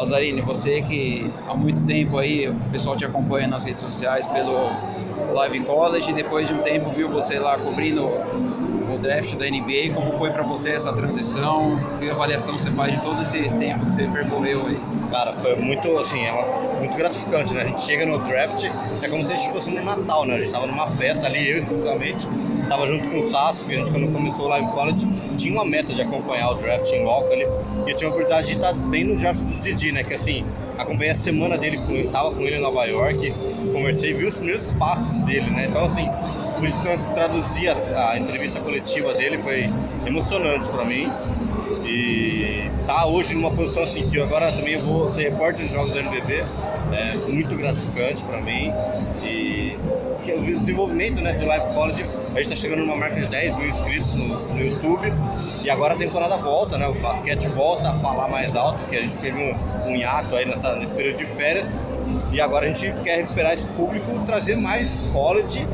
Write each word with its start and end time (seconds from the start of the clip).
Lazzarini, 0.00 0.40
você 0.40 0.80
que 0.80 1.30
há 1.46 1.54
muito 1.54 1.82
tempo 1.82 2.16
aí, 2.16 2.48
o 2.48 2.54
pessoal 2.72 2.96
te 2.96 3.04
acompanha 3.04 3.46
nas 3.46 3.64
redes 3.64 3.82
sociais 3.82 4.26
pelo 4.26 4.70
Live 5.34 5.62
College, 5.64 6.12
depois 6.14 6.48
de 6.48 6.54
um 6.54 6.58
tempo 6.62 6.90
viu 6.90 7.08
você 7.08 7.38
lá 7.38 7.58
cobrindo 7.58 8.08
draft 9.00 9.34
da 9.36 9.46
NBA, 9.46 9.94
como 9.94 10.16
foi 10.18 10.30
para 10.30 10.42
você 10.42 10.72
essa 10.72 10.92
transição? 10.92 11.78
Que 11.98 12.10
avaliação 12.10 12.56
você 12.56 12.70
faz 12.70 12.94
de 12.94 13.00
todo 13.00 13.20
esse 13.22 13.48
tempo 13.58 13.86
que 13.86 13.94
você 13.94 14.06
percorreu 14.06 14.66
aí? 14.66 14.78
Cara, 15.10 15.32
foi 15.32 15.56
muito, 15.56 15.98
assim, 15.98 16.24
é 16.24 16.32
uma, 16.32 16.46
muito 16.78 16.96
gratificante, 16.96 17.52
né? 17.54 17.62
A 17.62 17.66
gente 17.66 17.82
chega 17.82 18.06
no 18.06 18.18
draft, 18.18 18.70
é 19.02 19.08
como 19.08 19.24
se 19.24 19.32
a 19.32 19.36
gente 19.36 19.50
fosse 19.50 19.70
no 19.70 19.82
Natal, 19.82 20.26
né? 20.26 20.34
A 20.34 20.38
gente 20.38 20.52
tava 20.52 20.66
numa 20.66 20.86
festa 20.86 21.26
ali, 21.26 21.50
eu 21.50 21.64
principalmente, 21.64 22.28
tava 22.68 22.86
junto 22.86 23.08
com 23.08 23.20
o 23.20 23.28
Sasso, 23.28 23.68
que 23.68 23.74
a 23.74 23.78
gente 23.78 23.90
quando 23.90 24.12
começou 24.12 24.44
o 24.44 24.48
Live 24.48 24.68
College 24.68 25.08
tinha 25.36 25.54
uma 25.54 25.64
meta 25.64 25.92
de 25.92 26.02
acompanhar 26.02 26.50
o 26.50 26.54
draft 26.54 26.92
em 26.92 27.02
loco 27.02 27.32
ali, 27.32 27.46
e 27.86 27.90
eu 27.90 27.96
tinha 27.96 28.08
a 28.08 28.12
oportunidade 28.12 28.48
de 28.48 28.52
estar 28.54 28.72
bem 28.74 29.04
no 29.04 29.16
draft 29.16 29.42
do 29.42 29.60
Didi, 29.60 29.90
né? 29.90 30.04
Que 30.04 30.14
assim, 30.14 30.44
acompanhei 30.78 31.10
a 31.10 31.14
semana 31.14 31.56
dele, 31.56 31.78
com, 31.78 32.10
tava 32.10 32.32
com 32.32 32.42
ele 32.42 32.56
em 32.56 32.60
Nova 32.60 32.84
York, 32.84 33.34
conversei, 33.72 34.12
vi 34.12 34.26
os 34.26 34.34
primeiros 34.34 34.66
passos 34.78 35.22
dele, 35.22 35.50
né? 35.50 35.66
Então 35.68 35.84
assim, 35.84 36.08
pude 36.60 36.74
traduzir 37.14 37.68
a, 37.68 38.10
a 38.10 38.18
entrevista 38.18 38.60
coletiva 38.60 39.14
dele, 39.14 39.38
foi 39.38 39.70
emocionante 40.06 40.68
para 40.68 40.84
mim. 40.84 41.10
E 41.86 42.70
tá 42.86 43.06
hoje 43.06 43.34
numa 43.34 43.50
posição 43.50 43.82
assim 43.82 44.08
que 44.08 44.16
eu 44.16 44.24
agora 44.24 44.52
também 44.52 44.80
vou 44.80 45.10
ser 45.10 45.30
repórter 45.30 45.66
de 45.66 45.72
jogos 45.72 45.92
do 45.92 45.98
NBB, 45.98 46.44
é 46.92 47.14
muito 47.28 47.56
gratificante 47.56 48.22
para 48.24 48.40
mim. 48.40 48.72
E 49.24 49.76
o 50.32 50.58
desenvolvimento 50.60 51.20
né, 51.20 51.32
do 51.32 51.46
Live 51.46 51.74
College, 51.74 52.02
a 52.02 52.06
gente 52.06 52.40
está 52.40 52.56
chegando 52.56 52.80
numa 52.80 52.96
marca 52.96 53.20
de 53.20 53.26
10 53.26 53.56
mil 53.56 53.68
inscritos 53.68 54.14
no, 54.14 54.38
no, 54.38 54.60
YouTube 54.60 55.12
e 55.64 55.70
agora 55.70 55.94
a 55.94 55.96
temporada 55.96 56.36
volta, 56.36 56.78
né? 56.78 56.86
O 56.86 56.94
basquete 56.94 57.48
volta 57.48 57.90
a 57.90 57.94
falar 57.94 58.28
mais 58.28 58.54
alto, 58.54 58.78
porque 58.80 58.96
a 58.96 59.00
gente 59.00 59.16
teve 59.16 59.42
um, 59.42 59.88
um 59.88 59.96
hiato 59.96 60.36
aí 60.36 60.46
nessa, 60.46 60.76
nesse 60.76 60.94
período 60.94 61.18
de 61.18 61.26
férias 61.26 61.74
e 62.32 62.40
agora 62.40 62.66
a 62.66 62.68
gente 62.68 62.92
quer 63.02 63.18
recuperar 63.18 63.54
esse 63.54 63.66
público, 63.68 64.20
trazer 64.24 64.56
mais 64.56 65.02
college. 65.12 65.66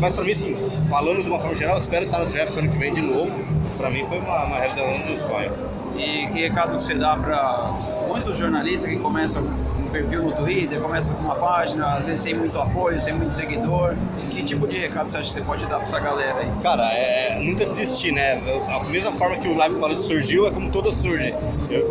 Mas 0.00 0.14
para 0.14 0.24
mim, 0.24 0.32
assim, 0.32 0.56
falando 0.88 1.22
de 1.22 1.28
uma 1.28 1.38
forma 1.38 1.54
geral, 1.54 1.78
espero 1.78 2.06
estar 2.06 2.18
no 2.18 2.26
draft 2.26 2.56
ano 2.56 2.68
que 2.68 2.78
vem 2.78 2.92
de 2.92 3.00
novo. 3.00 3.32
Para 3.76 3.90
mim 3.90 4.04
foi 4.06 4.18
uma, 4.18 4.44
uma 4.44 4.56
realização 4.56 4.98
do 5.00 5.20
sonho. 5.20 5.52
E 5.96 6.26
que 6.28 6.40
recado 6.40 6.78
que 6.78 6.84
você 6.84 6.94
dá 6.94 7.16
para 7.16 7.74
muitos 8.08 8.38
jornalistas 8.38 8.90
que 8.90 8.98
começam 8.98 9.44
perfil 9.90 10.22
no 10.22 10.32
Twitter, 10.32 10.80
começa 10.80 11.12
com 11.12 11.24
uma 11.24 11.34
página, 11.34 11.92
às 11.92 12.06
vezes 12.06 12.22
sem 12.22 12.34
muito 12.34 12.58
apoio, 12.58 13.00
sem 13.00 13.14
muito 13.14 13.34
seguidor. 13.34 13.94
Que 14.30 14.42
tipo 14.42 14.66
de 14.66 14.78
recado 14.78 15.10
você 15.10 15.18
acha 15.18 15.28
que 15.28 15.34
você 15.34 15.42
pode 15.42 15.66
dar 15.66 15.76
para 15.76 15.84
essa 15.84 16.00
galera 16.00 16.38
aí? 16.38 16.50
Cara, 16.62 16.90
é, 16.92 17.38
nunca 17.40 17.66
desistir, 17.66 18.12
né? 18.12 18.40
A 18.68 18.82
mesma 18.84 19.12
forma 19.12 19.36
que 19.36 19.48
o 19.48 19.56
Live 19.56 19.76
College 19.76 20.02
surgiu 20.02 20.46
é 20.46 20.50
como 20.50 20.70
toda 20.70 20.90
surge. 20.92 21.34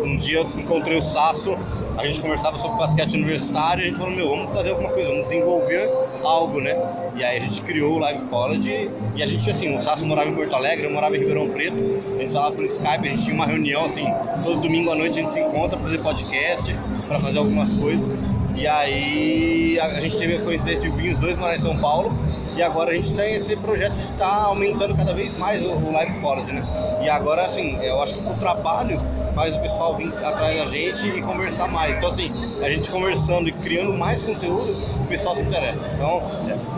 Um 0.04 0.16
dia 0.16 0.38
eu 0.38 0.44
encontrei 0.58 0.98
o 0.98 1.02
Sasso, 1.02 1.56
a 1.96 2.06
gente 2.06 2.20
conversava 2.20 2.58
sobre 2.58 2.76
basquete 2.76 3.14
universitário 3.14 3.60
a 3.60 3.86
gente 3.86 3.96
falou, 3.96 4.14
meu, 4.14 4.28
vamos 4.28 4.50
fazer 4.50 4.70
alguma 4.70 4.90
coisa, 4.90 5.08
vamos 5.08 5.24
desenvolver 5.24 5.90
algo, 6.22 6.60
né? 6.60 6.76
E 7.16 7.24
aí 7.24 7.38
a 7.38 7.40
gente 7.40 7.62
criou 7.62 7.94
o 7.94 7.98
Live 7.98 8.24
College 8.26 8.90
e 9.16 9.22
a 9.22 9.26
gente, 9.26 9.48
assim, 9.50 9.76
o 9.76 9.82
Sasso 9.82 10.04
morava 10.06 10.28
em 10.28 10.34
Porto 10.34 10.54
Alegre, 10.54 10.86
eu 10.86 10.92
morava 10.92 11.16
em 11.16 11.20
Ribeirão 11.20 11.48
Preto, 11.48 11.76
a 12.16 12.22
gente 12.22 12.32
falava 12.32 12.54
pelo 12.54 12.66
Skype, 12.66 13.08
a 13.08 13.10
gente 13.10 13.24
tinha 13.24 13.34
uma 13.34 13.46
reunião, 13.46 13.86
assim, 13.86 14.06
todo 14.44 14.60
domingo 14.60 14.90
à 14.90 14.94
noite 14.94 15.18
a 15.18 15.22
gente 15.22 15.32
se 15.32 15.40
encontra 15.40 15.78
para 15.78 15.88
fazer 15.88 15.98
podcast, 15.98 16.76
para 17.08 17.18
fazer 17.18 17.38
algumas 17.38 17.72
coisas. 17.74 17.89
E 18.56 18.66
aí 18.66 19.78
a, 19.80 20.00
gente 20.00 20.16
teve 20.16 20.36
a 20.36 20.40
coincidência 20.40 20.90
de 20.90 20.90
vir 20.90 21.14
os 21.14 21.18
dois 21.18 21.36
morar 21.36 21.56
em 21.56 21.60
São 21.60 21.76
Paulo 21.76 22.12
e 22.56 22.62
agora 22.62 22.90
a 22.90 22.94
gente 22.94 23.14
tem 23.14 23.34
esse 23.34 23.56
projeto 23.56 23.94
de 23.94 24.04
estar 24.12 24.28
tá 24.28 24.42
aumentando 24.44 24.94
cada 24.94 25.14
vez 25.14 25.38
mais 25.38 25.62
o, 25.62 25.68
o 25.68 25.92
Live 25.92 26.20
College, 26.20 26.52
né? 26.52 26.62
E 27.02 27.08
agora, 27.08 27.46
assim, 27.46 27.78
eu 27.82 28.02
acho 28.02 28.14
que 28.14 28.28
o 28.28 28.34
trabalho 28.34 29.00
faz 29.34 29.56
o 29.56 29.60
pessoal 29.60 29.96
vir 29.96 30.12
atrás 30.22 30.58
da 30.58 30.66
gente 30.66 31.08
e 31.08 31.22
conversar 31.22 31.68
mais. 31.68 31.96
Então, 31.96 32.08
assim, 32.08 32.30
a 32.62 32.68
gente 32.68 32.90
conversando 32.90 33.48
e 33.48 33.52
criando 33.52 33.96
mais 33.96 34.22
conteúdo, 34.22 34.72
o 34.72 35.06
pessoal 35.06 35.36
se 35.36 35.42
interessa. 35.42 35.88
Então, 35.94 36.22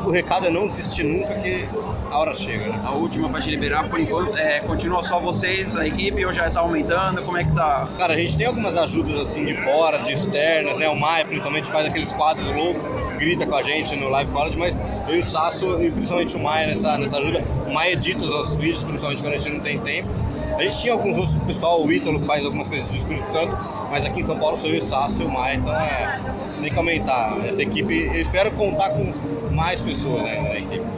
o 0.07 0.11
recado 0.11 0.47
é 0.47 0.51
não 0.51 0.69
desistir 0.69 1.03
nunca, 1.03 1.35
que 1.35 1.67
a 2.13 2.19
hora 2.19 2.35
chega. 2.35 2.69
Né? 2.69 2.81
A 2.85 2.93
última 2.93 3.29
para 3.29 3.41
te 3.41 3.51
liberar, 3.51 3.89
por 3.89 3.99
enquanto, 3.99 4.37
é, 4.37 4.61
continua 4.61 5.03
só 5.03 5.19
vocês, 5.19 5.77
a 5.77 5.87
equipe, 5.87 6.25
ou 6.25 6.33
já 6.33 6.47
está 6.47 6.61
aumentando? 6.61 7.23
Como 7.23 7.39
é 7.39 7.45
que 7.45 7.53
tá? 7.53 7.89
Cara, 7.97 8.13
a 8.13 8.17
gente 8.17 8.37
tem 8.37 8.47
algumas 8.47 8.77
ajudas 8.77 9.19
assim 9.19 9.47
de 9.47 9.55
fora, 9.55 9.99
de 9.99 10.13
externas, 10.13 10.79
né? 10.79 10.89
O 10.89 10.99
Maia 10.99 11.25
principalmente 11.25 11.71
faz 11.71 11.87
aqueles 11.87 12.13
quadros 12.13 12.47
loucos, 12.55 12.83
grita 13.19 13.47
com 13.47 13.57
a 13.57 13.63
gente 13.63 13.97
no 13.97 14.11
Live 14.11 14.31
College, 14.31 14.59
mas 14.59 14.81
eu 15.09 15.17
e 15.17 15.19
o 15.21 15.25
Sasso, 15.25 15.83
e 15.83 15.91
principalmente 15.91 16.37
o 16.37 16.41
Maia 16.41 16.67
nessa, 16.67 16.99
nessa 16.99 17.19
ajuda, 17.19 17.43
o 17.67 17.73
Maia 17.73 17.93
edita 17.93 18.23
os 18.23 18.31
nossos 18.31 18.57
vídeos, 18.59 18.83
principalmente 18.83 19.23
quando 19.23 19.35
a 19.35 19.39
gente 19.39 19.53
não 19.55 19.61
tem 19.61 19.79
tempo. 19.81 20.11
A 20.59 20.63
gente 20.63 20.83
tinha 20.83 20.93
alguns 20.93 21.17
outros 21.17 21.43
pessoal, 21.45 21.83
o 21.83 21.91
Ítalo 21.91 22.21
faz 22.21 22.45
algumas 22.45 22.69
coisas 22.69 22.91
do 22.91 22.97
Espírito 22.97 23.33
Santo, 23.33 23.57
mas 23.91 24.05
aqui 24.05 24.21
em 24.21 24.23
São 24.23 24.39
Paulo 24.39 24.57
sou 24.59 24.69
eu, 24.69 24.83
o 24.83 24.87
Sasso 24.87 25.23
e 25.23 25.25
o 25.25 25.31
Maia, 25.31 25.55
então 25.57 25.73
é, 25.73 26.21
tem 26.61 26.71
que 26.71 26.79
aumentar 26.79 27.39
essa 27.47 27.63
equipe. 27.63 28.05
Eu 28.05 28.21
espero 28.21 28.53
contar 28.53 28.91
com 28.91 29.11
mais 29.51 29.81
pessoas 29.81 30.23
né, 30.25 30.41
na 30.41 30.59
equipe. 30.59 30.93